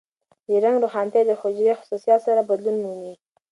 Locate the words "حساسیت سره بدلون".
1.79-2.77